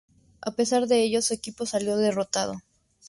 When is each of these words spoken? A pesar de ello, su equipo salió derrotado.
A 0.41 0.49
pesar 0.55 0.87
de 0.87 1.03
ello, 1.03 1.21
su 1.21 1.35
equipo 1.35 1.67
salió 1.67 1.95
derrotado. 1.95 2.55